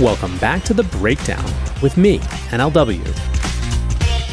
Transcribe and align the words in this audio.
Welcome 0.00 0.36
back 0.36 0.62
to 0.64 0.74
The 0.74 0.82
Breakdown 0.82 1.42
with 1.80 1.96
me, 1.96 2.18
NLW. 2.50 3.00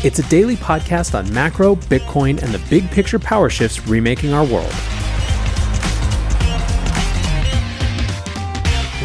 It's 0.04 0.20
a 0.20 0.24
daily 0.24 0.58
podcast 0.58 1.18
on 1.18 1.34
macro, 1.34 1.78
Bitcoin, 1.78 2.44
and 2.44 2.54
the 2.54 2.62
big 2.70 2.92
picture 2.92 3.18
power 3.18 3.50
shifts 3.50 3.88
remaking 3.88 4.34
our 4.34 4.44
world. 4.44 4.74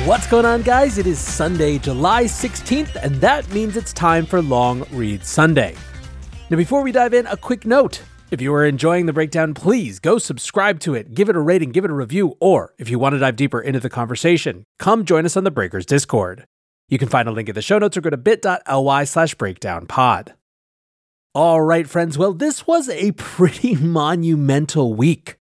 What's 0.04 0.26
going 0.26 0.46
on, 0.46 0.62
guys? 0.62 0.98
It 0.98 1.06
is 1.06 1.20
Sunday, 1.20 1.79
July 1.79 2.24
16th, 2.24 2.96
and 3.04 3.14
that 3.20 3.48
means 3.52 3.77
it's 3.77 3.93
time 3.93 4.27
for 4.27 4.43
Long 4.43 4.84
Read 4.90 5.25
Sunday. 5.25 5.77
Now, 6.50 6.56
before 6.56 6.82
we 6.82 6.90
dive 6.90 7.14
in, 7.14 7.29
a 7.29 7.36
quick 7.36 7.66
note. 7.66 8.02
If 8.30 8.43
you 8.43 8.52
are 8.52 8.66
enjoying 8.66 9.06
the 9.06 9.14
breakdown, 9.14 9.54
please 9.54 10.00
go 10.00 10.18
subscribe 10.18 10.80
to 10.80 10.95
it, 10.95 11.14
give 11.14 11.30
it 11.30 11.36
a 11.36 11.40
rating, 11.40 11.70
give 11.70 11.86
it 11.86 11.90
a 11.90 11.95
review, 11.95 12.36
or 12.40 12.75
if 12.77 12.90
you 12.90 12.98
want 12.98 13.14
to 13.14 13.18
dive 13.18 13.36
deeper 13.36 13.59
into 13.59 13.80
the 13.80 13.88
conversation, 13.88 14.64
come 14.78 15.06
join 15.06 15.24
us 15.24 15.34
on 15.34 15.45
the 15.45 15.50
Breakers 15.50 15.86
Discord. 15.86 16.45
You 16.88 16.98
can 16.98 17.09
find 17.09 17.28
a 17.28 17.33
link 17.33 17.48
in 17.48 17.55
the 17.55 17.62
show 17.62 17.78
notes 17.78 17.97
or 17.97 18.01
go 18.01 18.10
to 18.10 18.16
bit.ly 18.16 19.05
slash 19.05 19.34
breakdownpod. 19.37 20.34
All 21.34 21.60
right, 21.60 21.88
friends. 21.88 22.16
Well, 22.16 22.33
this 22.33 22.66
was 22.66 22.88
a 22.88 23.12
pretty 23.16 23.74
monumental 23.77 24.95
week. 24.95 25.37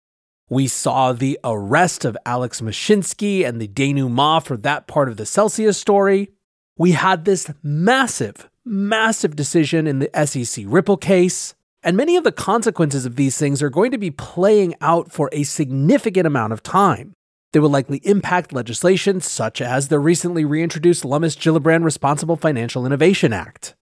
We 0.49 0.67
saw 0.67 1.13
the 1.13 1.39
arrest 1.43 2.05
of 2.05 2.17
Alex 2.25 2.61
Mashinsky 2.61 3.45
and 3.45 3.59
the 3.59 3.67
denouement 3.67 4.45
for 4.45 4.57
that 4.57 4.87
part 4.87 5.09
of 5.09 5.17
the 5.17 5.25
Celsius 5.25 5.77
story. 5.77 6.31
We 6.77 6.91
had 6.91 7.25
this 7.25 7.51
massive, 7.61 8.49
massive 8.65 9.35
decision 9.35 9.87
in 9.87 9.99
the 9.99 10.25
SEC 10.25 10.65
Ripple 10.67 10.97
case. 10.97 11.55
And 11.81 11.97
many 11.97 12.15
of 12.15 12.23
the 12.23 12.31
consequences 12.31 13.05
of 13.05 13.17
these 13.17 13.37
things 13.37 13.61
are 13.61 13.69
going 13.69 13.91
to 13.91 13.97
be 13.97 14.11
playing 14.11 14.75
out 14.79 15.11
for 15.11 15.29
a 15.33 15.43
significant 15.43 16.25
amount 16.25 16.53
of 16.53 16.63
time. 16.63 17.13
They 17.53 17.59
will 17.59 17.69
likely 17.69 17.99
impact 17.99 18.51
legislation 18.51 19.21
such 19.21 19.61
as 19.61 19.87
the 19.87 19.99
recently 19.99 20.43
reintroduced 20.43 21.05
Lummis 21.05 21.35
Gillibrand 21.35 21.83
Responsible 21.83 22.35
Financial 22.35 22.85
Innovation 22.85 23.31
Act. 23.31 23.75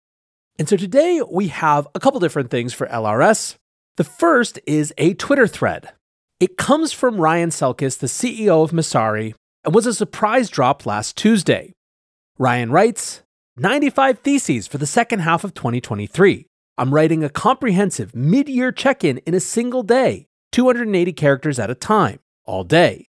And 0.59 0.67
so 0.67 0.75
today 0.75 1.21
we 1.29 1.47
have 1.47 1.87
a 1.95 1.99
couple 1.99 2.19
different 2.19 2.51
things 2.51 2.73
for 2.73 2.85
LRS. 2.87 3.55
The 3.95 4.03
first 4.03 4.59
is 4.67 4.93
a 4.97 5.13
Twitter 5.13 5.47
thread. 5.47 5.89
It 6.41 6.57
comes 6.57 6.91
from 6.91 7.21
Ryan 7.21 7.49
Selkis, 7.49 7.97
the 7.97 8.07
CEO 8.07 8.61
of 8.61 8.71
Messari, 8.71 9.35
and 9.63 9.73
was 9.73 9.87
a 9.87 9.93
surprise 9.93 10.49
drop 10.49 10.85
last 10.85 11.15
Tuesday. 11.15 11.71
Ryan 12.37 12.71
writes 12.71 13.23
95 13.55 14.19
theses 14.19 14.67
for 14.67 14.79
the 14.79 14.85
second 14.85 15.19
half 15.19 15.45
of 15.45 15.53
2023. 15.53 16.45
I'm 16.77 16.93
writing 16.93 17.23
a 17.23 17.29
comprehensive 17.29 18.13
mid 18.15 18.49
year 18.49 18.73
check 18.73 19.05
in 19.05 19.19
in 19.19 19.33
a 19.33 19.39
single 19.39 19.83
day, 19.83 20.25
280 20.51 21.13
characters 21.13 21.57
at 21.57 21.69
a 21.69 21.75
time, 21.75 22.19
all 22.45 22.65
day. 22.65 23.07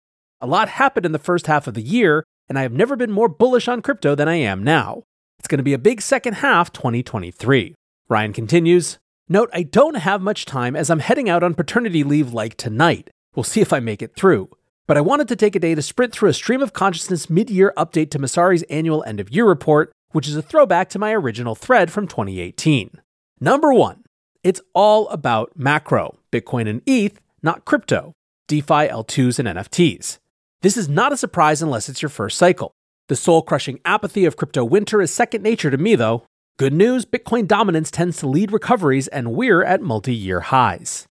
A 0.46 0.54
lot 0.56 0.68
happened 0.68 1.04
in 1.04 1.10
the 1.10 1.18
first 1.18 1.48
half 1.48 1.66
of 1.66 1.74
the 1.74 1.82
year, 1.82 2.22
and 2.48 2.56
I 2.56 2.62
have 2.62 2.70
never 2.70 2.94
been 2.94 3.10
more 3.10 3.28
bullish 3.28 3.66
on 3.66 3.82
crypto 3.82 4.14
than 4.14 4.28
I 4.28 4.36
am 4.36 4.62
now. 4.62 5.02
It's 5.40 5.48
going 5.48 5.58
to 5.58 5.64
be 5.64 5.72
a 5.72 5.76
big 5.76 6.00
second 6.00 6.34
half 6.34 6.72
2023. 6.72 7.74
Ryan 8.08 8.32
continues 8.32 8.98
Note, 9.28 9.50
I 9.52 9.64
don't 9.64 9.96
have 9.96 10.22
much 10.22 10.44
time 10.44 10.76
as 10.76 10.88
I'm 10.88 11.00
heading 11.00 11.28
out 11.28 11.42
on 11.42 11.54
paternity 11.54 12.04
leave 12.04 12.32
like 12.32 12.56
tonight. 12.56 13.10
We'll 13.34 13.42
see 13.42 13.60
if 13.60 13.72
I 13.72 13.80
make 13.80 14.02
it 14.02 14.14
through. 14.14 14.48
But 14.86 14.96
I 14.96 15.00
wanted 15.00 15.26
to 15.26 15.34
take 15.34 15.56
a 15.56 15.58
day 15.58 15.74
to 15.74 15.82
sprint 15.82 16.12
through 16.12 16.28
a 16.28 16.32
stream 16.32 16.62
of 16.62 16.72
consciousness 16.72 17.28
mid 17.28 17.50
year 17.50 17.72
update 17.76 18.12
to 18.12 18.20
Messari's 18.20 18.62
annual 18.70 19.02
end 19.02 19.18
of 19.18 19.32
year 19.32 19.48
report, 19.48 19.90
which 20.12 20.28
is 20.28 20.36
a 20.36 20.42
throwback 20.42 20.88
to 20.90 21.00
my 21.00 21.12
original 21.12 21.56
thread 21.56 21.90
from 21.90 22.06
2018. 22.06 23.00
Number 23.40 23.74
one, 23.74 24.04
it's 24.44 24.60
all 24.74 25.08
about 25.08 25.58
macro, 25.58 26.20
Bitcoin 26.30 26.68
and 26.68 26.82
ETH, 26.86 27.20
not 27.42 27.64
crypto, 27.64 28.12
DeFi, 28.46 28.86
L2s, 28.86 29.40
and 29.40 29.48
NFTs. 29.48 30.18
This 30.66 30.76
is 30.76 30.88
not 30.88 31.12
a 31.12 31.16
surprise 31.16 31.62
unless 31.62 31.88
it's 31.88 32.02
your 32.02 32.08
first 32.08 32.36
cycle. 32.36 32.72
The 33.06 33.14
soul 33.14 33.40
crushing 33.40 33.78
apathy 33.84 34.24
of 34.24 34.36
crypto 34.36 34.64
winter 34.64 35.00
is 35.00 35.12
second 35.12 35.42
nature 35.42 35.70
to 35.70 35.78
me, 35.78 35.94
though. 35.94 36.24
Good 36.58 36.72
news 36.72 37.04
Bitcoin 37.04 37.46
dominance 37.46 37.88
tends 37.88 38.16
to 38.16 38.28
lead 38.28 38.50
recoveries, 38.50 39.06
and 39.06 39.32
we're 39.32 39.62
at 39.62 39.80
multi 39.80 40.12
year 40.12 40.40
highs. 40.40 41.06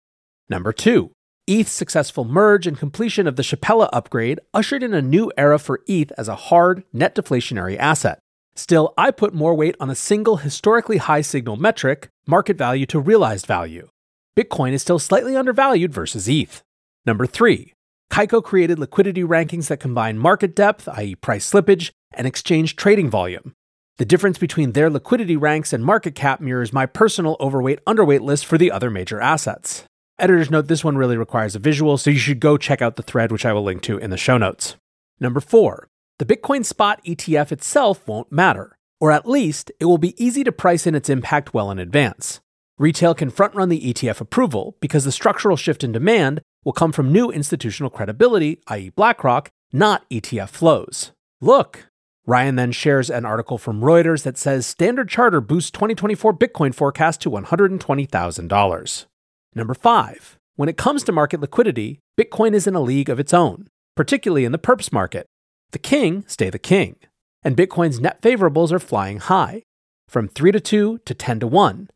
Number 0.48 0.72
two, 0.72 1.12
ETH's 1.46 1.70
successful 1.70 2.24
merge 2.24 2.66
and 2.66 2.78
completion 2.78 3.26
of 3.26 3.36
the 3.36 3.42
Shapella 3.42 3.90
upgrade 3.92 4.40
ushered 4.54 4.82
in 4.82 4.94
a 4.94 5.02
new 5.02 5.30
era 5.36 5.58
for 5.58 5.82
ETH 5.86 6.12
as 6.16 6.28
a 6.28 6.48
hard, 6.48 6.84
net 6.94 7.14
deflationary 7.14 7.76
asset. 7.76 8.20
Still, 8.56 8.94
I 8.96 9.10
put 9.10 9.34
more 9.34 9.54
weight 9.54 9.76
on 9.78 9.90
a 9.90 9.94
single 9.94 10.38
historically 10.38 10.96
high 10.96 11.20
signal 11.20 11.56
metric, 11.56 12.08
market 12.26 12.56
value 12.56 12.86
to 12.86 12.98
realized 12.98 13.44
value. 13.44 13.90
Bitcoin 14.34 14.72
is 14.72 14.80
still 14.80 14.98
slightly 14.98 15.36
undervalued 15.36 15.92
versus 15.92 16.26
ETH. 16.26 16.62
Number 17.04 17.26
three, 17.26 17.74
Kaiko 18.12 18.44
created 18.44 18.78
liquidity 18.78 19.22
rankings 19.22 19.68
that 19.68 19.80
combine 19.80 20.18
market 20.18 20.54
depth, 20.54 20.86
i.e., 20.86 21.14
price 21.14 21.50
slippage, 21.50 21.92
and 22.12 22.26
exchange 22.26 22.76
trading 22.76 23.08
volume. 23.08 23.54
The 23.96 24.04
difference 24.04 24.36
between 24.36 24.72
their 24.72 24.90
liquidity 24.90 25.34
ranks 25.34 25.72
and 25.72 25.82
market 25.82 26.14
cap 26.14 26.38
mirrors 26.38 26.74
my 26.74 26.84
personal 26.84 27.38
overweight 27.40 27.82
underweight 27.86 28.20
list 28.20 28.44
for 28.44 28.58
the 28.58 28.70
other 28.70 28.90
major 28.90 29.18
assets. 29.18 29.84
Editors 30.18 30.50
note 30.50 30.68
this 30.68 30.84
one 30.84 30.98
really 30.98 31.16
requires 31.16 31.56
a 31.56 31.58
visual, 31.58 31.96
so 31.96 32.10
you 32.10 32.18
should 32.18 32.38
go 32.38 32.58
check 32.58 32.82
out 32.82 32.96
the 32.96 33.02
thread, 33.02 33.32
which 33.32 33.46
I 33.46 33.54
will 33.54 33.64
link 33.64 33.80
to 33.84 33.96
in 33.96 34.10
the 34.10 34.18
show 34.18 34.36
notes. 34.36 34.76
Number 35.18 35.40
four, 35.40 35.88
the 36.18 36.26
Bitcoin 36.26 36.66
spot 36.66 37.02
ETF 37.06 37.50
itself 37.50 38.06
won't 38.06 38.30
matter, 38.30 38.76
or 39.00 39.10
at 39.10 39.26
least 39.26 39.72
it 39.80 39.86
will 39.86 39.96
be 39.96 40.22
easy 40.22 40.44
to 40.44 40.52
price 40.52 40.86
in 40.86 40.94
its 40.94 41.08
impact 41.08 41.54
well 41.54 41.70
in 41.70 41.78
advance. 41.78 42.40
Retail 42.76 43.14
can 43.14 43.30
front 43.30 43.54
run 43.54 43.70
the 43.70 43.94
ETF 43.94 44.20
approval 44.20 44.76
because 44.82 45.04
the 45.04 45.12
structural 45.12 45.56
shift 45.56 45.82
in 45.82 45.92
demand 45.92 46.42
will 46.64 46.72
come 46.72 46.92
from 46.92 47.12
new 47.12 47.30
institutional 47.30 47.90
credibility, 47.90 48.60
i.e., 48.68 48.90
BlackRock, 48.90 49.50
not 49.72 50.08
ETF 50.10 50.50
flows. 50.50 51.12
Look! 51.40 51.86
Ryan 52.24 52.54
then 52.54 52.70
shares 52.70 53.10
an 53.10 53.24
article 53.24 53.58
from 53.58 53.80
Reuters 53.80 54.22
that 54.22 54.38
says 54.38 54.66
Standard 54.66 55.08
Charter 55.08 55.40
boosts 55.40 55.72
2024 55.72 56.34
Bitcoin 56.34 56.72
forecast 56.72 57.20
to 57.22 57.30
$120,000. 57.30 59.06
Number 59.54 59.74
five, 59.74 60.38
when 60.54 60.68
it 60.68 60.76
comes 60.76 61.02
to 61.04 61.12
market 61.12 61.40
liquidity, 61.40 61.98
Bitcoin 62.16 62.54
is 62.54 62.66
in 62.66 62.76
a 62.76 62.80
league 62.80 63.08
of 63.08 63.18
its 63.18 63.34
own, 63.34 63.68
particularly 63.96 64.44
in 64.44 64.52
the 64.52 64.58
perps 64.58 64.92
market. 64.92 65.26
The 65.72 65.78
king 65.78 66.24
stay 66.28 66.48
the 66.48 66.58
king, 66.58 66.96
and 67.42 67.56
Bitcoin's 67.56 67.98
net 67.98 68.22
favorables 68.22 68.70
are 68.70 68.78
flying 68.78 69.18
high, 69.18 69.62
from 70.08 70.28
3 70.28 70.52
to 70.52 70.60
2 70.60 70.98
to 71.04 71.14
10 71.14 71.40
to 71.40 71.46
1, 71.46 71.88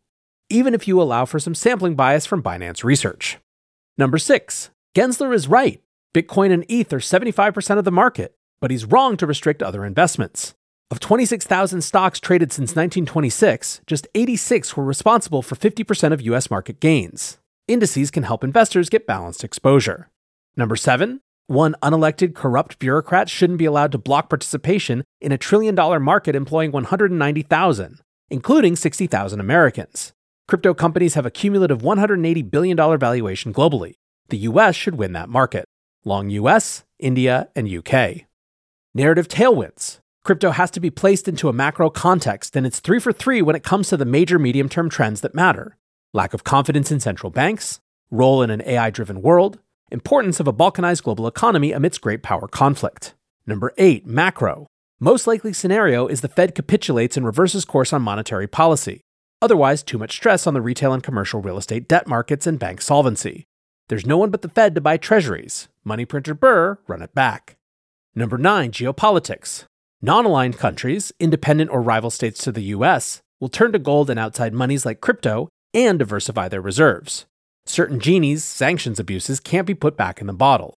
even 0.51 0.75
if 0.75 0.89
you 0.89 1.01
allow 1.01 1.25
for 1.25 1.39
some 1.39 1.55
sampling 1.55 1.95
bias 1.95 2.27
from 2.27 2.43
Binance 2.43 2.83
Research. 2.83 3.39
Number 3.99 4.19
six, 4.19 4.71
Gensler 4.95 5.35
is 5.35 5.49
right. 5.49 5.83
Bitcoin 6.15 6.53
and 6.53 6.65
ETH 6.69 6.93
are 6.93 6.99
75% 6.99 7.79
of 7.79 7.85
the 7.85 7.91
market, 7.91 8.35
but 8.61 8.71
he's 8.71 8.85
wrong 8.85 9.17
to 9.17 9.27
restrict 9.27 9.63
other 9.63 9.85
investments. 9.85 10.55
Of 10.91 11.01
26,000 11.01 11.81
stocks 11.83 12.21
traded 12.21 12.53
since 12.53 12.71
1926, 12.77 13.81
just 13.87 14.07
86 14.15 14.77
were 14.77 14.85
responsible 14.85 15.43
for 15.43 15.57
50% 15.57 16.13
of 16.13 16.21
US 16.23 16.51
market 16.51 16.79
gains. 16.79 17.39
Indices 17.67 18.11
can 18.11 18.23
help 18.23 18.45
investors 18.45 18.89
get 18.89 19.07
balanced 19.07 19.43
exposure. 19.43 20.09
Number 20.57 20.77
seven, 20.77 21.21
one 21.49 21.75
unelected 21.83 22.35
corrupt 22.35 22.79
bureaucrat 22.79 23.29
shouldn't 23.29 23.59
be 23.59 23.65
allowed 23.65 23.93
to 23.93 23.99
block 23.99 24.29
participation 24.29 25.05
in 25.21 25.33
a 25.33 25.39
trillion 25.39 25.75
dollar 25.75 25.99
market 25.99 26.37
employing 26.37 26.71
190,000, 26.71 28.01
including 28.31 28.77
60,000 28.77 29.41
Americans. 29.41 30.13
Crypto 30.49 30.75
companies 30.75 31.15
have 31.15 31.27
a 31.27 31.31
cumulative 31.31 31.83
$180 31.83 32.51
billion 32.51 32.77
valuation 32.77 33.53
globally. 33.53 33.95
The 34.29 34.39
US 34.39 34.77
should 34.77 34.95
win 34.95 35.13
that 35.13 35.29
market. 35.29 35.65
Long 36.05 36.31
US, 36.31 36.85
India, 37.01 37.49
and 37.57 37.69
UK. 37.69 38.27
Narrative 38.95 39.27
tailwinds. 39.27 39.99
Crypto 40.25 40.53
has 40.53 40.71
to 40.71 40.81
be 40.81 40.91
placed 40.91 41.27
into 41.27 41.49
a 41.49 41.53
macro 41.53 41.91
context, 41.91 42.55
and 42.55 42.65
it's 42.65 42.79
three 42.79 43.01
for 43.01 43.13
three 43.13 43.43
when 43.43 43.57
it 43.57 43.65
comes 43.65 43.89
to 43.89 43.97
the 43.97 44.05
major 44.05 44.39
medium 44.39 44.69
term 44.69 44.89
trends 44.89 45.21
that 45.23 45.35
matter 45.35 45.77
lack 46.13 46.33
of 46.33 46.45
confidence 46.45 46.91
in 46.91 46.99
central 46.99 47.31
banks, 47.31 47.81
role 48.11 48.41
in 48.41 48.49
an 48.49 48.63
AI 48.65 48.89
driven 48.89 49.21
world, 49.21 49.59
importance 49.91 50.41
of 50.41 50.49
a 50.49 50.53
balkanized 50.53 51.03
global 51.03 51.27
economy 51.27 51.73
amidst 51.73 52.01
great 52.01 52.23
power 52.23 52.49
conflict. 52.49 53.15
Number 53.47 53.75
eight, 53.77 54.07
macro. 54.07 54.67
Most 54.99 55.27
likely 55.27 55.53
scenario 55.53 56.07
is 56.07 56.23
the 56.23 56.29
Fed 56.29 56.55
capitulates 56.55 57.17
and 57.17 57.27
reverses 57.27 57.67
course 57.67 57.93
on 57.93 58.01
monetary 58.01 58.47
policy. 58.47 59.03
Otherwise, 59.43 59.83
too 59.83 59.99
much 59.99 60.13
stress 60.13 60.47
on 60.47 60.55
the 60.55 60.63
retail 60.63 60.93
and 60.93 61.03
commercial 61.03 61.43
real 61.43 61.59
estate 61.59 61.89
debt 61.89 62.07
markets 62.07 62.47
and 62.47 62.59
bank 62.59 62.81
solvency. 62.81 63.45
There's 63.89 64.07
no 64.07 64.17
one 64.17 64.31
but 64.31 64.43
the 64.43 64.49
Fed 64.49 64.75
to 64.75 64.81
buy 64.81 64.97
treasuries. 64.97 65.69
Money 65.85 66.05
printer 66.05 66.35
Burr, 66.35 66.79
run 66.87 67.03
it 67.03 67.15
back. 67.15 67.57
Number 68.15 68.39
9, 68.39 68.73
geopolitics. 68.73 69.65
Non 70.03 70.25
aligned 70.25 70.59
countries, 70.59 71.13
independent 71.21 71.71
or 71.71 71.83
rival 71.83 72.11
states 72.11 72.43
to 72.45 72.53
the 72.53 72.63
US, 72.63 73.21
will 73.39 73.49
turn 73.49 73.73
to 73.73 73.79
gold 73.79 74.09
and 74.09 74.19
outside 74.19 74.55
monies 74.55 74.87
like 74.87 75.01
crypto 75.01 75.49
and 75.75 75.99
diversify 75.99 76.49
their 76.49 76.61
reserves. 76.61 77.27
Certain 77.67 78.01
genies' 78.01 78.45
sanctions 78.45 78.99
abuses 78.99 79.41
can't 79.41 79.67
be 79.67 79.75
put 79.75 79.97
back 79.97 80.21
in 80.21 80.27
the 80.27 80.33
bottle. 80.33 80.75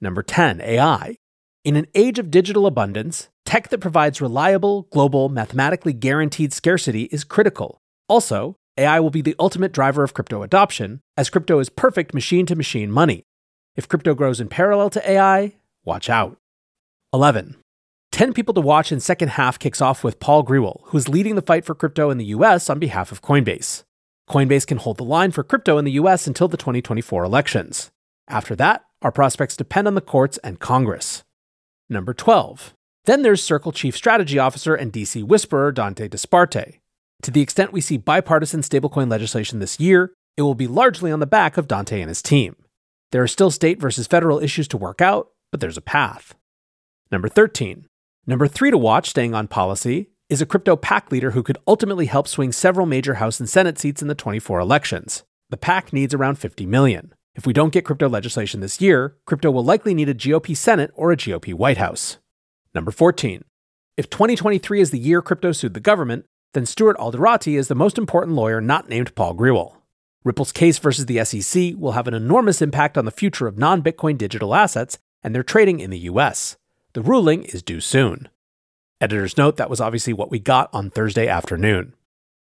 Number 0.00 0.22
10, 0.22 0.60
AI. 0.62 1.16
In 1.64 1.76
an 1.76 1.86
age 1.94 2.18
of 2.18 2.30
digital 2.30 2.66
abundance, 2.66 3.28
tech 3.44 3.68
that 3.68 3.78
provides 3.78 4.20
reliable, 4.20 4.88
global, 4.90 5.28
mathematically 5.28 5.92
guaranteed 5.92 6.52
scarcity 6.52 7.04
is 7.04 7.22
critical. 7.22 7.79
Also, 8.10 8.56
AI 8.76 8.98
will 8.98 9.10
be 9.10 9.22
the 9.22 9.36
ultimate 9.38 9.70
driver 9.70 10.02
of 10.02 10.14
crypto 10.14 10.42
adoption, 10.42 11.00
as 11.16 11.30
crypto 11.30 11.60
is 11.60 11.70
perfect 11.70 12.12
machine 12.12 12.44
to 12.44 12.56
machine 12.56 12.90
money. 12.90 13.22
If 13.76 13.88
crypto 13.88 14.14
grows 14.14 14.40
in 14.40 14.48
parallel 14.48 14.90
to 14.90 15.10
AI, 15.10 15.54
watch 15.84 16.10
out. 16.10 16.36
11. 17.14 17.54
10 18.10 18.32
People 18.32 18.52
to 18.54 18.60
Watch 18.60 18.90
in 18.90 18.98
second 18.98 19.28
half 19.28 19.60
kicks 19.60 19.80
off 19.80 20.02
with 20.02 20.18
Paul 20.18 20.44
Grewal, 20.44 20.80
who 20.86 20.98
is 20.98 21.08
leading 21.08 21.36
the 21.36 21.40
fight 21.40 21.64
for 21.64 21.76
crypto 21.76 22.10
in 22.10 22.18
the 22.18 22.24
US 22.36 22.68
on 22.68 22.80
behalf 22.80 23.12
of 23.12 23.22
Coinbase. 23.22 23.84
Coinbase 24.28 24.66
can 24.66 24.78
hold 24.78 24.96
the 24.96 25.04
line 25.04 25.30
for 25.30 25.44
crypto 25.44 25.78
in 25.78 25.84
the 25.84 25.92
US 25.92 26.26
until 26.26 26.48
the 26.48 26.56
2024 26.56 27.22
elections. 27.22 27.92
After 28.26 28.56
that, 28.56 28.86
our 29.02 29.12
prospects 29.12 29.56
depend 29.56 29.86
on 29.86 29.94
the 29.94 30.00
courts 30.00 30.36
and 30.38 30.58
Congress. 30.58 31.22
Number 31.88 32.12
12. 32.12 32.74
Then 33.04 33.22
there's 33.22 33.40
Circle 33.40 33.70
Chief 33.70 33.96
Strategy 33.96 34.40
Officer 34.40 34.74
and 34.74 34.92
DC 34.92 35.22
Whisperer 35.22 35.70
Dante 35.70 36.08
Disparte. 36.08 36.79
To 37.22 37.30
the 37.30 37.42
extent 37.42 37.72
we 37.72 37.80
see 37.80 37.98
bipartisan 37.98 38.62
stablecoin 38.62 39.10
legislation 39.10 39.58
this 39.58 39.78
year, 39.78 40.14
it 40.36 40.42
will 40.42 40.54
be 40.54 40.66
largely 40.66 41.12
on 41.12 41.20
the 41.20 41.26
back 41.26 41.56
of 41.56 41.68
Dante 41.68 42.00
and 42.00 42.08
his 42.08 42.22
team. 42.22 42.56
There 43.12 43.22
are 43.22 43.28
still 43.28 43.50
state 43.50 43.80
versus 43.80 44.06
federal 44.06 44.38
issues 44.38 44.68
to 44.68 44.78
work 44.78 45.02
out, 45.02 45.28
but 45.50 45.60
there's 45.60 45.76
a 45.76 45.82
path. 45.82 46.34
Number 47.10 47.28
13. 47.28 47.86
Number 48.26 48.46
three 48.46 48.70
to 48.70 48.78
watch, 48.78 49.10
staying 49.10 49.34
on 49.34 49.48
policy, 49.48 50.08
is 50.28 50.40
a 50.40 50.46
crypto 50.46 50.76
PAC 50.76 51.10
leader 51.10 51.32
who 51.32 51.42
could 51.42 51.58
ultimately 51.66 52.06
help 52.06 52.28
swing 52.28 52.52
several 52.52 52.86
major 52.86 53.14
House 53.14 53.40
and 53.40 53.48
Senate 53.48 53.78
seats 53.78 54.00
in 54.00 54.08
the 54.08 54.14
24 54.14 54.60
elections. 54.60 55.24
The 55.50 55.56
PAC 55.56 55.92
needs 55.92 56.14
around 56.14 56.36
50 56.36 56.64
million. 56.66 57.12
If 57.34 57.46
we 57.46 57.52
don't 57.52 57.72
get 57.72 57.84
crypto 57.84 58.08
legislation 58.08 58.60
this 58.60 58.80
year, 58.80 59.16
crypto 59.26 59.50
will 59.50 59.64
likely 59.64 59.92
need 59.92 60.08
a 60.08 60.14
GOP 60.14 60.56
Senate 60.56 60.92
or 60.94 61.10
a 61.10 61.16
GOP 61.16 61.52
White 61.52 61.78
House. 61.78 62.18
Number 62.74 62.92
14. 62.92 63.44
If 63.96 64.08
2023 64.08 64.80
is 64.80 64.90
the 64.92 64.98
year 64.98 65.20
crypto 65.20 65.52
sued 65.52 65.74
the 65.74 65.80
government, 65.80 66.24
then 66.52 66.66
Stuart 66.66 66.96
Alderoty 66.98 67.58
is 67.58 67.68
the 67.68 67.74
most 67.74 67.98
important 67.98 68.36
lawyer 68.36 68.60
not 68.60 68.88
named 68.88 69.14
Paul 69.14 69.34
Grewal. 69.34 69.76
Ripple's 70.24 70.52
case 70.52 70.78
versus 70.78 71.06
the 71.06 71.24
SEC 71.24 71.74
will 71.76 71.92
have 71.92 72.08
an 72.08 72.14
enormous 72.14 72.60
impact 72.60 72.98
on 72.98 73.04
the 73.04 73.10
future 73.10 73.46
of 73.46 73.56
non 73.56 73.82
Bitcoin 73.82 74.18
digital 74.18 74.54
assets 74.54 74.98
and 75.22 75.34
their 75.34 75.42
trading 75.42 75.80
in 75.80 75.90
the 75.90 76.00
US. 76.00 76.56
The 76.92 77.02
ruling 77.02 77.44
is 77.44 77.62
due 77.62 77.80
soon. 77.80 78.28
Editor's 79.00 79.38
note 79.38 79.56
that 79.56 79.70
was 79.70 79.80
obviously 79.80 80.12
what 80.12 80.30
we 80.30 80.38
got 80.38 80.68
on 80.72 80.90
Thursday 80.90 81.26
afternoon. 81.26 81.94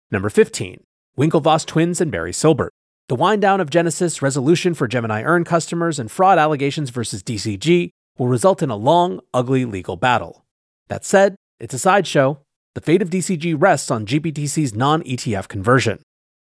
Number 0.10 0.30
15, 0.30 0.84
Winklevoss 1.18 1.66
Twins 1.66 2.02
and 2.02 2.12
Barry 2.12 2.32
Silbert. 2.32 2.70
The 3.10 3.16
wind 3.16 3.42
down 3.42 3.62
of 3.62 3.70
Genesis, 3.70 4.22
resolution 4.22 4.74
for 4.74 4.88
Gemini 4.88 5.22
Earn 5.24 5.44
customers, 5.44 6.00
and 6.00 6.10
fraud 6.10 6.38
allegations 6.38 6.90
versus 6.90 7.22
DCG 7.22 7.92
will 8.18 8.28
result 8.28 8.64
in 8.64 8.70
a 8.70 8.76
long, 8.76 9.22
ugly 9.34 9.66
legal 9.66 9.98
battle. 9.98 10.46
That 10.88 11.06
said, 11.06 11.36
it's 11.60 11.74
a 11.74 11.80
sideshow. 11.80 12.40
The 12.78 12.82
fate 12.82 13.02
of 13.02 13.10
DCG 13.10 13.56
rests 13.58 13.90
on 13.90 14.06
GBTC's 14.06 14.76
non 14.76 15.02
ETF 15.02 15.48
conversion. 15.48 16.00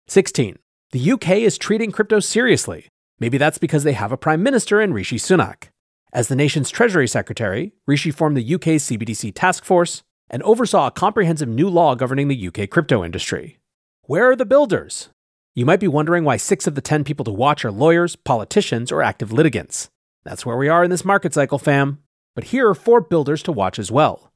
16. 0.07 0.59
The 0.91 1.11
UK 1.13 1.29
is 1.37 1.57
treating 1.57 1.91
crypto 1.91 2.19
seriously. 2.19 2.89
Maybe 3.19 3.39
that's 3.39 3.57
because 3.57 3.83
they 3.83 3.93
have 3.93 4.11
a 4.11 4.17
prime 4.17 4.43
minister 4.43 4.79
in 4.79 4.93
Rishi 4.93 5.17
Sunak. 5.17 5.69
As 6.13 6.27
the 6.27 6.35
nation's 6.35 6.69
Treasury 6.69 7.07
Secretary, 7.07 7.73
Rishi 7.87 8.11
formed 8.11 8.37
the 8.37 8.53
UK's 8.53 8.83
CBDC 8.83 9.31
task 9.33 9.65
force 9.65 10.03
and 10.29 10.43
oversaw 10.43 10.85
a 10.85 10.91
comprehensive 10.91 11.49
new 11.49 11.67
law 11.67 11.95
governing 11.95 12.27
the 12.27 12.47
UK 12.49 12.69
crypto 12.69 13.03
industry. 13.03 13.57
Where 14.03 14.29
are 14.29 14.35
the 14.35 14.45
builders? 14.45 15.09
You 15.55 15.65
might 15.65 15.79
be 15.79 15.87
wondering 15.87 16.23
why 16.23 16.37
six 16.37 16.67
of 16.67 16.75
the 16.75 16.81
10 16.81 17.03
people 17.03 17.25
to 17.25 17.31
watch 17.31 17.65
are 17.65 17.71
lawyers, 17.71 18.15
politicians, 18.15 18.91
or 18.91 19.01
active 19.01 19.33
litigants. 19.33 19.89
That's 20.23 20.45
where 20.45 20.57
we 20.57 20.69
are 20.69 20.83
in 20.83 20.91
this 20.91 21.03
market 21.03 21.33
cycle, 21.33 21.57
fam. 21.57 21.97
But 22.35 22.43
here 22.43 22.69
are 22.69 22.75
four 22.75 23.01
builders 23.01 23.41
to 23.41 23.51
watch 23.51 23.79
as 23.79 23.91
well. 23.91 24.31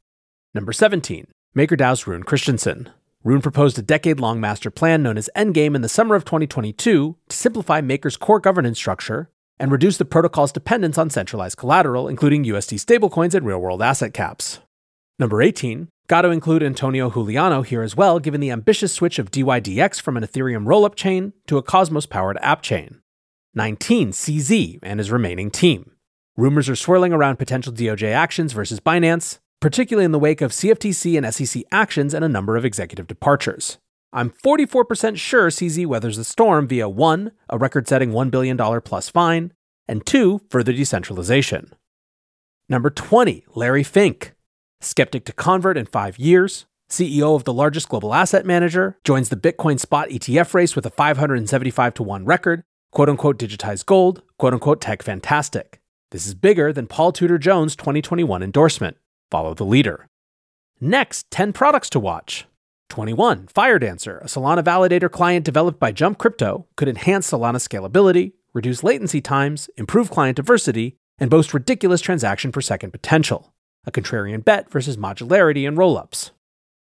Number 0.56 0.74
17, 0.74 1.28
MakerDAO's 1.56 2.06
Rune 2.06 2.24
Christensen. 2.24 2.90
Rune 3.24 3.42
proposed 3.42 3.80
a 3.80 3.82
decade 3.82 4.20
long 4.20 4.42
master 4.42 4.70
plan 4.70 5.02
known 5.02 5.18
as 5.18 5.30
Endgame 5.38 5.74
in 5.74 5.82
the 5.82 5.88
summer 5.88 6.16
of 6.16 6.26
2022 6.26 7.16
to 7.30 7.36
simplify 7.38 7.80
Maker's 7.80 8.18
core 8.18 8.42
governance 8.42 8.78
structure 8.78 9.30
and 9.58 9.72
reduce 9.72 9.96
the 9.96 10.04
protocol's 10.04 10.52
dependence 10.52 10.98
on 10.98 11.10
centralized 11.10 11.56
collateral, 11.56 12.10
including 12.10 12.44
USD 12.44 12.78
stablecoins 12.78 13.34
and 13.34 13.46
real 13.46 13.60
world 13.60 13.82
asset 13.82 14.14
caps. 14.14 14.60
Number 15.18 15.42
18, 15.42 15.88
got 16.08 16.24
to 16.24 16.30
include 16.30 16.62
Antonio 16.62 17.10
Juliano 17.10 17.62
here 17.62 17.84
as 17.84 17.96
well, 17.96 18.20
given 18.20 18.42
the 18.42 18.52
ambitious 18.52 18.92
switch 18.92 19.18
of 19.18 19.32
DYDX 19.32 20.02
from 20.02 20.18
an 20.18 20.24
Ethereum 20.24 20.66
rollup 20.66 20.96
chain 20.96 21.32
to 21.48 21.58
a 21.58 21.64
Cosmos 21.64 22.06
powered 22.06 22.38
app 22.42 22.64
chain. 22.64 23.00
19, 23.54 24.12
CZ 24.12 24.80
and 24.84 25.00
his 25.00 25.10
remaining 25.10 25.50
team. 25.50 25.92
Rumors 26.36 26.68
are 26.68 26.76
swirling 26.76 27.14
around 27.14 27.38
potential 27.38 27.72
DOJ 27.72 28.12
actions 28.12 28.52
versus 28.52 28.82
Binance, 28.82 29.40
particularly 29.60 30.06
in 30.06 30.12
the 30.12 30.20
wake 30.20 30.42
of 30.42 30.52
CFTC 30.52 31.18
and 31.18 31.34
SEC 31.34 31.64
actions 31.72 32.14
and 32.14 32.24
a 32.24 32.30
number 32.30 32.58
of 32.58 32.66
executive 32.66 33.08
departures. 33.08 33.78
I'm 34.14 34.30
44% 34.30 35.18
sure 35.18 35.50
CZ 35.50 35.86
weathers 35.88 36.18
the 36.18 36.24
storm 36.24 36.68
via 36.68 36.88
1. 36.88 37.32
a 37.50 37.58
record 37.58 37.88
setting 37.88 38.12
$1 38.12 38.32
billion 38.32 38.58
plus 38.82 39.10
fine, 39.10 39.52
and 39.88 40.06
2. 40.06 40.42
further 40.50 40.72
decentralization. 40.72 41.74
Number 42.70 42.90
20, 42.90 43.46
Larry 43.56 43.84
Fink. 43.84 44.34
Skeptic 44.82 45.26
to 45.26 45.34
convert 45.34 45.78
in 45.78 45.86
five 45.86 46.18
years, 46.18 46.66
CEO 46.90 47.36
of 47.36 47.44
the 47.44 47.54
largest 47.54 47.90
global 47.90 48.14
asset 48.14 48.46
manager, 48.46 48.98
joins 49.04 49.30
the 49.30 49.36
Bitcoin 49.36 49.80
spot 49.80 50.10
ETF 50.10 50.54
race 50.54 50.76
with 50.76 50.86
a 50.86 50.90
575 50.90 51.94
to 51.96 52.04
1 52.04 52.26
record, 52.26 52.64
quote 52.92 53.10
unquote 53.10 53.38
digitized 53.38 53.86
gold, 53.86 54.22
quote 54.38 54.54
unquote 54.54 54.80
tech 54.80 55.04
fantastic. 55.04 55.82
This 56.12 56.26
is 56.26 56.36
bigger 56.36 56.72
than 56.72 56.88
Paul 56.88 57.12
Tudor 57.12 57.38
Jones' 57.38 57.76
2021 57.76 58.42
endorsement. 58.42 58.98
Follow 59.32 59.54
the 59.54 59.64
leader. 59.64 60.08
Next, 60.80 61.30
10 61.32 61.54
products 61.54 61.90
to 61.92 62.00
watch. 62.00 62.46
21. 62.90 63.48
FireDancer, 63.48 64.22
a 64.22 64.26
Solana 64.26 64.64
validator 64.64 65.12
client 65.12 65.44
developed 65.44 65.80
by 65.80 65.92
Jump 65.92 66.18
Crypto, 66.18 66.68
could 66.76 66.88
enhance 66.88 67.30
Solana 67.30 67.56
scalability, 67.56 68.34
reduce 68.54 68.84
latency 68.84 69.22
times, 69.22 69.70
improve 69.78 70.12
client 70.12 70.36
diversity, 70.36 70.98
and 71.18 71.30
boast 71.30 71.54
ridiculous 71.54 72.02
transaction 72.02 72.52
per 72.52 72.62
second 72.62 72.92
potential. 72.92 73.54
A 73.86 73.92
contrarian 73.92 74.44
bet 74.44 74.70
versus 74.72 74.98
modularity 74.98 75.68
in 75.68 75.76
rollups. 75.76 76.32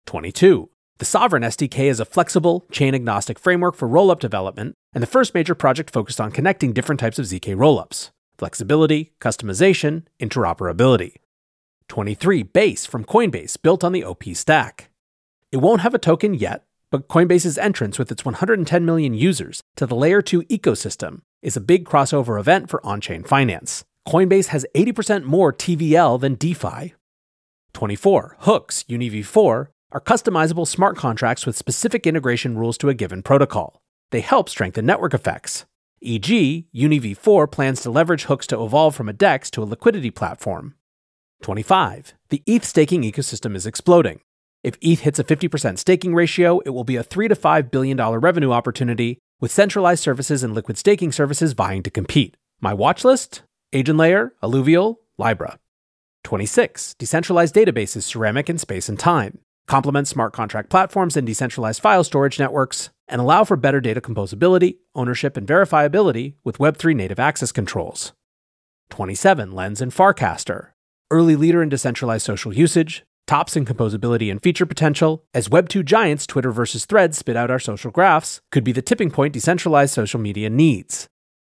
22. 0.06 0.70
The 0.98 1.06
Sovereign 1.06 1.44
SDK 1.44 1.90
is 1.90 2.00
a 2.00 2.06
flexible, 2.06 2.66
chain 2.72 2.96
agnostic 2.96 3.38
framework 3.38 3.76
for 3.76 3.88
rollup 3.88 4.20
development 4.20 4.76
and 4.94 5.02
the 5.04 5.08
first 5.08 5.34
major 5.34 5.54
project 5.54 5.92
focused 5.92 6.22
on 6.22 6.32
connecting 6.32 6.72
different 6.72 7.00
types 7.00 7.20
of 7.20 7.26
ZK 7.26 7.56
rollups 7.56 8.12
flexibility, 8.38 9.14
customization, 9.22 10.04
interoperability. 10.20 11.16
23. 11.88 12.44
Base 12.44 12.86
from 12.86 13.06
Coinbase, 13.06 13.62
built 13.62 13.84
on 13.84 13.92
the 13.92 14.04
OP 14.04 14.24
stack. 14.34 14.90
It 15.52 15.58
won't 15.58 15.82
have 15.82 15.94
a 15.94 16.00
token 16.00 16.34
yet, 16.34 16.66
but 16.92 17.08
Coinbase's 17.08 17.58
entrance 17.58 18.00
with 18.00 18.12
its 18.12 18.26
110 18.26 18.86
million 18.86 19.14
users 19.14 19.62
to 19.76 19.86
the 19.86 19.96
Layer 19.96 20.22
2 20.22 20.44
ecosystem 20.44 21.22
is 21.42 21.56
a 21.56 21.62
big 21.62 21.86
crossover 21.86 22.40
event 22.40 22.70
for 22.70 22.86
on 22.86 23.02
chain 23.02 23.24
finance. 23.24 23.84
Coinbase 24.08 24.48
has 24.48 24.66
80% 24.76 25.24
more 25.24 25.52
TVL 25.52 26.20
than 26.20 26.36
DeFi. 26.36 26.94
24. 27.74 28.38
Hooks, 28.40 28.84
UniV4, 28.84 29.68
are 29.92 30.02
customizable 30.02 30.68
smart 30.68 30.98
contracts 30.98 31.46
with 31.46 31.58
specific 31.58 32.08
integration 32.08 32.58
rules 32.58 32.78
to 32.78 32.90
a 32.90 32.94
given 32.94 33.22
protocol. 33.22 33.82
They 34.12 34.22
help 34.22 34.50
strengthen 34.50 34.86
network 34.86 35.14
effects. 35.14 35.66
E.g., 36.02 36.68
UniV4 36.76 37.52
plans 37.52 37.82
to 37.82 37.90
leverage 37.90 38.24
hooks 38.24 38.48
to 38.48 38.62
evolve 38.62 38.96
from 38.96 39.10
a 39.10 39.14
DEX 39.14 39.50
to 39.52 39.64
a 39.64 39.66
liquidity 39.66 40.12
platform. 40.12 40.76
25. 41.42 42.14
The 42.30 42.44
ETH 42.46 42.66
staking 42.66 43.04
ecosystem 43.04 43.56
is 43.56 43.66
exploding. 43.66 44.20
If 44.64 44.78
ETH 44.82 45.02
hits 45.02 45.20
a 45.20 45.24
50% 45.24 45.78
staking 45.78 46.16
ratio, 46.16 46.60
it 46.62 46.72
will 46.72 46.84
be 46.84 46.96
a 46.96 47.04
3 47.04 47.28
to 47.28 47.36
$5 47.36 47.70
billion 47.70 48.02
revenue 48.02 48.52
opportunity, 48.52 49.20
with 49.40 49.52
centralized 49.52 50.02
services 50.02 50.44
and 50.44 50.56
liquid 50.56 50.78
staking 50.78 51.12
services 51.12 51.54
vying 51.54 51.84
to 51.84 51.92
compete. 51.92 52.36
My 52.62 52.74
watch 52.74 53.04
list? 53.04 53.44
EigenLayer, 53.74 54.32
Alluvial, 54.42 55.02
Libra. 55.18 55.60
26. 56.24 56.96
Decentralized 56.96 57.54
databases, 57.54 58.04
Ceramic 58.04 58.50
and 58.50 58.60
Space 58.60 58.90
and 58.90 58.98
Time. 58.98 59.40
Complement 59.68 60.08
smart 60.08 60.34
contract 60.34 60.70
platforms 60.70 61.16
and 61.16 61.28
decentralized 61.28 61.82
file 61.82 62.04
storage 62.04 62.40
networks, 62.40 62.90
and 63.08 63.22
allow 63.22 63.44
for 63.44 63.56
better 63.56 63.82
data 63.82 64.02
composability, 64.02 64.78
ownership, 64.96 65.38
and 65.38 65.48
verifiability 65.48 66.36
with 66.44 66.58
Web3 66.58 66.96
native 66.96 67.20
access 67.20 67.52
controls. 67.52 68.14
27. 68.90 69.52
Lens 69.52 69.82
and 69.82 69.92
Farcaster. 69.92 70.70
Early 71.12 71.36
leader 71.36 71.62
in 71.62 71.70
decentralized 71.70 72.26
social 72.26 72.52
usage, 72.52 73.04
tops 73.28 73.56
in 73.56 73.64
composability 73.64 74.32
and 74.32 74.42
feature 74.42 74.66
potential, 74.66 75.24
as 75.36 75.50
Web2 75.50 75.86
giants 75.86 76.26
Twitter 76.26 76.52
versus 76.52 76.86
Threads 76.86 77.16
spit 77.16 77.38
out 77.38 77.52
our 77.52 77.60
social 77.60 77.92
graphs, 77.92 78.42
could 78.52 78.64
be 78.64 78.72
the 78.72 78.82
tipping 78.82 79.12
point 79.12 79.32
decentralized 79.32 79.94
social 79.94 80.20
media 80.20 80.50
needs. 80.50 81.08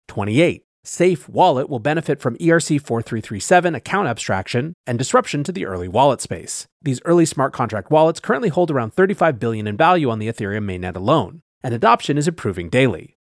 28. 0.08 0.64
Safe 0.84 1.26
Wallet 1.26 1.70
will 1.70 1.78
benefit 1.78 2.20
from 2.20 2.36
ERC 2.36 2.82
4337 2.82 3.74
account 3.74 4.08
abstraction 4.08 4.74
and 4.86 4.98
disruption 4.98 5.42
to 5.42 5.52
the 5.52 5.64
early 5.64 5.88
wallet 5.88 6.20
space. 6.20 6.66
These 6.82 7.00
early 7.06 7.24
smart 7.24 7.54
contract 7.54 7.90
wallets 7.90 8.20
currently 8.20 8.50
hold 8.50 8.70
around 8.70 8.92
35 8.92 9.38
billion 9.38 9.66
in 9.66 9.76
value 9.78 10.10
on 10.10 10.18
the 10.18 10.28
Ethereum 10.28 10.66
mainnet 10.66 10.96
alone, 10.96 11.40
and 11.62 11.72
adoption 11.72 12.18
is 12.18 12.28
improving 12.28 12.68
daily. 12.68 13.16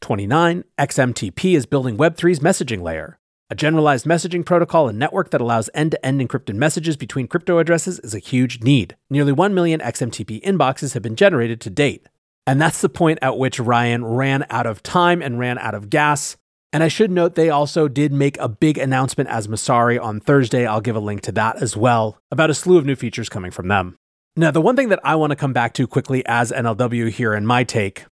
29. 0.00 0.64
XMTP 0.76 1.54
is 1.54 1.66
building 1.66 1.96
Web3's 1.96 2.40
messaging 2.40 2.82
layer. 2.82 3.20
A 3.50 3.54
generalized 3.54 4.04
messaging 4.04 4.44
protocol 4.44 4.88
and 4.88 4.98
network 4.98 5.30
that 5.30 5.40
allows 5.40 5.70
end 5.72 5.92
to 5.92 6.04
end 6.04 6.20
encrypted 6.20 6.54
messages 6.54 6.98
between 6.98 7.26
crypto 7.26 7.58
addresses 7.58 7.98
is 8.00 8.14
a 8.14 8.18
huge 8.18 8.62
need. 8.62 8.94
Nearly 9.08 9.32
1 9.32 9.54
million 9.54 9.80
XMTP 9.80 10.42
inboxes 10.42 10.92
have 10.92 11.02
been 11.02 11.16
generated 11.16 11.58
to 11.62 11.70
date. 11.70 12.06
And 12.46 12.60
that's 12.60 12.82
the 12.82 12.90
point 12.90 13.20
at 13.22 13.38
which 13.38 13.58
Ryan 13.58 14.04
ran 14.04 14.44
out 14.50 14.66
of 14.66 14.82
time 14.82 15.22
and 15.22 15.38
ran 15.38 15.56
out 15.58 15.74
of 15.74 15.88
gas. 15.88 16.36
And 16.74 16.82
I 16.82 16.88
should 16.88 17.10
note 17.10 17.36
they 17.36 17.48
also 17.48 17.88
did 17.88 18.12
make 18.12 18.36
a 18.36 18.50
big 18.50 18.76
announcement 18.76 19.30
as 19.30 19.48
Messari 19.48 19.98
on 19.98 20.20
Thursday. 20.20 20.66
I'll 20.66 20.82
give 20.82 20.96
a 20.96 21.00
link 21.00 21.22
to 21.22 21.32
that 21.32 21.62
as 21.62 21.74
well 21.74 22.18
about 22.30 22.50
a 22.50 22.54
slew 22.54 22.76
of 22.76 22.84
new 22.84 22.96
features 22.96 23.30
coming 23.30 23.50
from 23.50 23.68
them. 23.68 23.96
Now, 24.36 24.50
the 24.50 24.60
one 24.60 24.76
thing 24.76 24.90
that 24.90 25.00
I 25.02 25.14
want 25.14 25.30
to 25.30 25.36
come 25.36 25.54
back 25.54 25.72
to 25.74 25.86
quickly 25.86 26.22
as 26.26 26.52
NLW 26.52 27.08
here 27.08 27.32
in 27.32 27.46
my 27.46 27.64
take, 27.64 28.04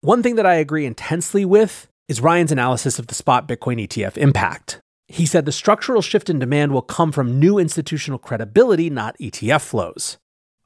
one 0.00 0.22
thing 0.22 0.36
that 0.36 0.46
I 0.46 0.54
agree 0.54 0.86
intensely 0.86 1.44
with 1.44 1.87
is 2.08 2.22
Ryan's 2.22 2.50
analysis 2.50 2.98
of 2.98 3.06
the 3.08 3.14
spot 3.14 3.46
Bitcoin 3.46 3.86
ETF 3.86 4.16
impact. 4.16 4.80
He 5.08 5.26
said 5.26 5.44
the 5.44 5.52
structural 5.52 6.00
shift 6.00 6.30
in 6.30 6.38
demand 6.38 6.72
will 6.72 6.82
come 6.82 7.12
from 7.12 7.38
new 7.38 7.58
institutional 7.58 8.18
credibility, 8.18 8.88
not 8.88 9.16
ETF 9.18 9.60
flows. 9.60 10.16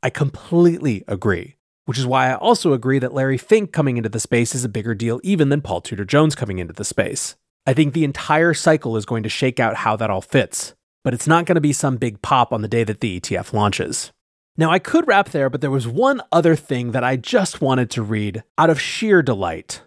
I 0.04 0.10
completely 0.10 1.04
agree, 1.08 1.56
which 1.84 1.98
is 1.98 2.06
why 2.06 2.30
I 2.30 2.36
also 2.36 2.72
agree 2.72 3.00
that 3.00 3.12
Larry 3.12 3.38
Fink 3.38 3.72
coming 3.72 3.96
into 3.96 4.08
the 4.08 4.20
space 4.20 4.54
is 4.54 4.64
a 4.64 4.68
bigger 4.68 4.94
deal 4.94 5.20
even 5.24 5.48
than 5.48 5.62
Paul 5.62 5.80
Tudor 5.80 6.04
Jones 6.04 6.36
coming 6.36 6.58
into 6.58 6.72
the 6.72 6.84
space. 6.84 7.36
I 7.66 7.72
think 7.74 7.92
the 7.92 8.04
entire 8.04 8.54
cycle 8.54 8.96
is 8.96 9.06
going 9.06 9.24
to 9.24 9.28
shake 9.28 9.60
out 9.60 9.76
how 9.76 9.96
that 9.96 10.10
all 10.10 10.20
fits, 10.20 10.74
but 11.04 11.14
it's 11.14 11.28
not 11.28 11.46
going 11.46 11.56
to 11.56 11.60
be 11.60 11.72
some 11.72 11.96
big 11.96 12.22
pop 12.22 12.52
on 12.52 12.62
the 12.62 12.68
day 12.68 12.84
that 12.84 13.00
the 13.00 13.20
ETF 13.20 13.52
launches. 13.52 14.12
Now, 14.56 14.70
I 14.70 14.78
could 14.78 15.08
wrap 15.08 15.30
there, 15.30 15.48
but 15.48 15.60
there 15.60 15.70
was 15.70 15.88
one 15.88 16.20
other 16.30 16.54
thing 16.54 16.92
that 16.92 17.04
I 17.04 17.16
just 17.16 17.60
wanted 17.60 17.90
to 17.90 18.02
read 18.02 18.42
out 18.58 18.70
of 18.70 18.80
sheer 18.80 19.22
delight. 19.22 19.82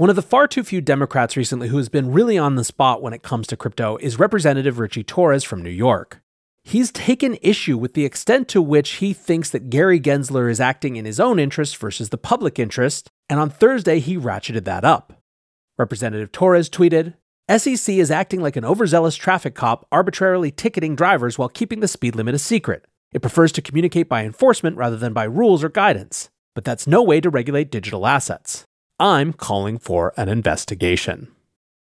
One 0.00 0.08
of 0.08 0.16
the 0.16 0.22
far 0.22 0.48
too 0.48 0.64
few 0.64 0.80
Democrats 0.80 1.36
recently 1.36 1.68
who 1.68 1.76
has 1.76 1.90
been 1.90 2.10
really 2.10 2.38
on 2.38 2.54
the 2.54 2.64
spot 2.64 3.02
when 3.02 3.12
it 3.12 3.22
comes 3.22 3.46
to 3.48 3.54
crypto 3.54 3.98
is 3.98 4.18
Representative 4.18 4.78
Ritchie 4.78 5.04
Torres 5.04 5.44
from 5.44 5.62
New 5.62 5.68
York. 5.68 6.22
He's 6.64 6.90
taken 6.90 7.36
issue 7.42 7.76
with 7.76 7.92
the 7.92 8.06
extent 8.06 8.48
to 8.48 8.62
which 8.62 8.92
he 8.92 9.12
thinks 9.12 9.50
that 9.50 9.68
Gary 9.68 10.00
Gensler 10.00 10.50
is 10.50 10.58
acting 10.58 10.96
in 10.96 11.04
his 11.04 11.20
own 11.20 11.38
interest 11.38 11.76
versus 11.76 12.08
the 12.08 12.16
public 12.16 12.58
interest, 12.58 13.10
and 13.28 13.38
on 13.38 13.50
Thursday 13.50 13.98
he 13.98 14.16
ratcheted 14.16 14.64
that 14.64 14.86
up. 14.86 15.20
Representative 15.76 16.32
Torres 16.32 16.70
tweeted, 16.70 17.12
SEC 17.54 17.94
is 17.94 18.10
acting 18.10 18.40
like 18.40 18.56
an 18.56 18.64
overzealous 18.64 19.16
traffic 19.16 19.54
cop, 19.54 19.86
arbitrarily 19.92 20.50
ticketing 20.50 20.96
drivers 20.96 21.36
while 21.36 21.50
keeping 21.50 21.80
the 21.80 21.86
speed 21.86 22.16
limit 22.16 22.34
a 22.34 22.38
secret. 22.38 22.86
It 23.12 23.20
prefers 23.20 23.52
to 23.52 23.60
communicate 23.60 24.08
by 24.08 24.24
enforcement 24.24 24.78
rather 24.78 24.96
than 24.96 25.12
by 25.12 25.24
rules 25.24 25.62
or 25.62 25.68
guidance, 25.68 26.30
but 26.54 26.64
that's 26.64 26.86
no 26.86 27.02
way 27.02 27.20
to 27.20 27.28
regulate 27.28 27.70
digital 27.70 28.06
assets. 28.06 28.64
I'm 29.00 29.32
calling 29.32 29.78
for 29.78 30.12
an 30.18 30.28
investigation. 30.28 31.28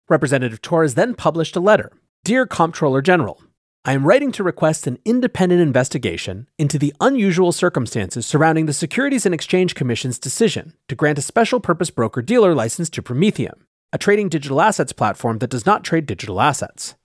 Representative 0.07 0.61
Torres 0.61 0.97
then 0.97 1.15
published 1.15 1.57
a 1.57 1.61
letter 1.61 1.91
Dear 2.25 2.45
Comptroller 2.45 3.01
General, 3.01 3.43
I 3.87 3.95
am 3.95 4.07
writing 4.07 4.33
to 4.33 4.43
request 4.43 4.87
an 4.87 4.99
independent 5.07 5.63
investigation 5.63 6.47
into 6.59 6.79
the 6.79 6.93
unusual 7.01 7.53
circumstances 7.53 8.27
surrounding 8.27 8.67
the 8.67 8.75
Securities 8.75 9.25
and 9.25 9.35
Exchange 9.35 9.75
Commission's 9.75 10.19
decision 10.19 10.75
to 10.89 10.95
grant 10.95 11.17
a 11.17 11.23
special 11.23 11.59
purpose 11.59 11.89
broker 11.89 12.21
dealer 12.21 12.55
license 12.55 12.91
to 12.91 13.01
Prometheum, 13.03 13.65
a 13.95 13.99
trading 13.99 14.29
digital 14.29 14.61
assets 14.61 14.93
platform 14.93 15.39
that 15.39 15.49
does 15.49 15.65
not 15.65 15.85
trade 15.85 16.05
digital 16.05 16.39
assets. 16.39 16.97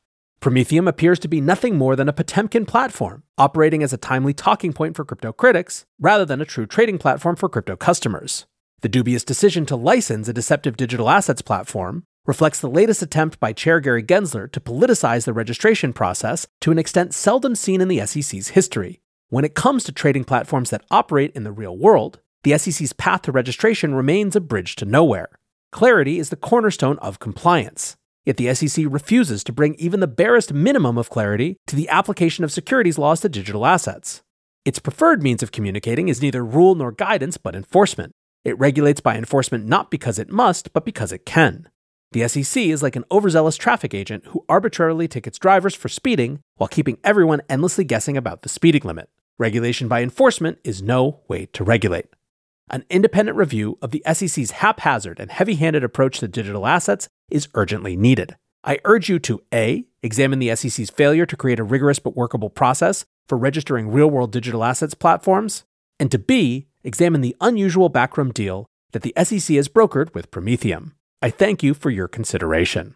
Prometheum 0.41 0.89
appears 0.89 1.20
to 1.20 1.30
be 1.30 1.39
nothing 1.39 1.77
more 1.77 1.96
than 1.96 2.10
a 2.10 2.13
Potemkin 2.13 2.65
platform, 2.65 3.24
operating 3.38 3.82
as 3.82 3.94
a 3.94 3.98
timely 3.98 4.34
talking 4.34 4.74
point 4.74 4.98
for 4.98 5.06
crypto 5.06 5.32
critics, 5.32 5.86
rather 6.01 6.25
than 6.25 6.41
a 6.41 6.46
true 6.46 6.65
trading 6.65 6.98
platform 6.98 7.38
for 7.38 7.48
crypto 7.48 7.77
customers. 7.77 8.46
The 8.81 8.89
dubious 8.89 9.23
decision 9.23 9.67
to 9.67 9.75
license 9.75 10.27
a 10.27 10.33
deceptive 10.33 10.75
digital 10.75 11.07
assets 11.07 11.43
platform 11.43 12.03
reflects 12.25 12.59
the 12.59 12.69
latest 12.69 13.03
attempt 13.03 13.39
by 13.39 13.53
Chair 13.53 13.79
Gary 13.79 14.01
Gensler 14.01 14.51
to 14.51 14.59
politicize 14.59 15.25
the 15.25 15.33
registration 15.33 15.93
process 15.93 16.47
to 16.61 16.71
an 16.71 16.79
extent 16.79 17.13
seldom 17.13 17.53
seen 17.53 17.79
in 17.79 17.88
the 17.88 18.03
SEC's 18.03 18.50
history. 18.50 19.00
When 19.29 19.45
it 19.45 19.53
comes 19.53 19.83
to 19.83 19.91
trading 19.91 20.23
platforms 20.23 20.71
that 20.71 20.83
operate 20.89 21.31
in 21.35 21.43
the 21.43 21.51
real 21.51 21.77
world, 21.77 22.21
the 22.41 22.57
SEC's 22.57 22.91
path 22.93 23.21
to 23.23 23.31
registration 23.31 23.93
remains 23.93 24.35
a 24.35 24.41
bridge 24.41 24.75
to 24.77 24.85
nowhere. 24.85 25.29
Clarity 25.71 26.17
is 26.17 26.29
the 26.29 26.35
cornerstone 26.35 26.97
of 27.00 27.19
compliance. 27.19 27.97
Yet 28.25 28.38
the 28.38 28.53
SEC 28.55 28.85
refuses 28.89 29.43
to 29.43 29.53
bring 29.53 29.75
even 29.75 30.00
the 30.00 30.07
barest 30.07 30.53
minimum 30.53 30.97
of 30.97 31.11
clarity 31.11 31.57
to 31.67 31.75
the 31.75 31.89
application 31.89 32.43
of 32.43 32.51
securities 32.51 32.97
laws 32.97 33.21
to 33.21 33.29
digital 33.29 33.67
assets. 33.67 34.23
Its 34.65 34.79
preferred 34.79 35.21
means 35.21 35.43
of 35.43 35.51
communicating 35.51 36.09
is 36.09 36.21
neither 36.21 36.43
rule 36.43 36.73
nor 36.73 36.91
guidance, 36.91 37.38
but 37.38 37.55
enforcement. 37.55 38.11
It 38.43 38.57
regulates 38.57 39.01
by 39.01 39.17
enforcement 39.17 39.65
not 39.65 39.91
because 39.91 40.17
it 40.17 40.31
must, 40.31 40.74
but 40.74 40.86
because 40.86 41.12
it 41.12 41.25
can. 41.25 41.69
The 42.12 42.27
SEC 42.27 42.63
is 42.63 42.83
like 42.83 42.95
an 42.95 43.05
overzealous 43.12 43.55
traffic 43.55 43.93
agent 43.93 44.25
who 44.27 44.43
arbitrarily 44.50 45.07
tickets 45.07 45.39
drivers 45.39 45.75
for 45.75 45.88
speeding 45.88 46.41
while 46.57 46.67
keeping 46.67 46.98
everyone 47.03 47.41
endlessly 47.48 47.83
guessing 47.83 48.17
about 48.17 48.41
the 48.41 48.50
speeding 48.50 48.81
limit. 48.83 49.10
Regulation 49.38 49.88
by 49.88 50.01
enforcement 50.01 50.57
is 50.63 50.81
no 50.81 51.21
way 51.27 51.45
to 51.53 51.63
regulate. 51.63 52.07
An 52.69 52.83
independent 52.89 53.38
review 53.38 53.77
of 53.81 53.91
the 53.91 54.03
SEC's 54.12 54.51
haphazard 54.51 55.19
and 55.19 55.31
heavy 55.31 55.55
handed 55.55 55.83
approach 55.83 56.19
to 56.19 56.27
digital 56.27 56.67
assets 56.67 57.07
is 57.29 57.48
urgently 57.53 57.95
needed. 57.95 58.36
I 58.63 58.79
urge 58.86 59.10
you 59.10 59.19
to 59.19 59.41
A. 59.53 59.86
Examine 60.03 60.39
the 60.39 60.55
SEC's 60.55 60.89
failure 60.89 61.25
to 61.25 61.38
create 61.38 61.60
a 61.60 61.63
rigorous 61.63 62.00
but 62.00 62.15
workable 62.15 62.50
process 62.50 63.05
for 63.27 63.38
registering 63.38 63.89
real 63.89 64.10
world 64.10 64.31
digital 64.31 64.63
assets 64.63 64.93
platforms, 64.93 65.63
and 66.00 66.12
to 66.12 66.19
B. 66.19 66.67
Examine 66.83 67.21
the 67.21 67.35
unusual 67.41 67.89
backroom 67.89 68.31
deal 68.31 68.65
that 68.91 69.03
the 69.03 69.13
SEC 69.17 69.55
has 69.55 69.67
brokered 69.67 70.13
with 70.13 70.31
Prometheum. 70.31 70.93
I 71.21 71.29
thank 71.29 71.61
you 71.61 71.73
for 71.73 71.89
your 71.89 72.07
consideration. 72.07 72.95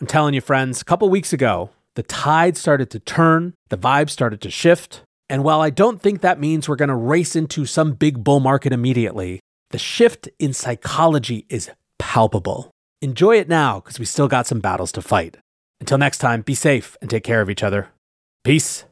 I'm 0.00 0.06
telling 0.06 0.34
you, 0.34 0.40
friends, 0.40 0.82
a 0.82 0.84
couple 0.84 1.08
weeks 1.08 1.32
ago, 1.32 1.70
the 1.94 2.02
tide 2.02 2.56
started 2.56 2.90
to 2.90 2.98
turn, 2.98 3.54
the 3.70 3.78
vibe 3.78 4.10
started 4.10 4.40
to 4.42 4.50
shift, 4.50 5.02
and 5.30 5.42
while 5.42 5.60
I 5.60 5.70
don't 5.70 6.02
think 6.02 6.20
that 6.20 6.40
means 6.40 6.68
we're 6.68 6.76
going 6.76 6.88
to 6.88 6.94
race 6.94 7.34
into 7.34 7.64
some 7.64 7.94
big 7.94 8.22
bull 8.22 8.40
market 8.40 8.72
immediately, 8.72 9.40
the 9.70 9.78
shift 9.78 10.28
in 10.38 10.52
psychology 10.52 11.46
is 11.48 11.70
palpable. 11.98 12.70
Enjoy 13.02 13.36
it 13.36 13.48
now 13.48 13.80
because 13.80 13.98
we 13.98 14.04
still 14.04 14.28
got 14.28 14.46
some 14.46 14.60
battles 14.60 14.92
to 14.92 15.02
fight. 15.02 15.38
Until 15.80 15.98
next 15.98 16.18
time, 16.18 16.42
be 16.42 16.54
safe 16.54 16.96
and 17.00 17.10
take 17.10 17.24
care 17.24 17.40
of 17.40 17.50
each 17.50 17.62
other. 17.62 17.88
Peace. 18.44 18.84